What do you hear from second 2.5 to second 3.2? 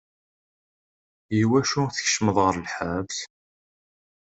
lḥebs?